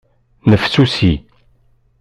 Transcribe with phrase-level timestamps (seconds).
[0.45, 1.11] Nnefsusi.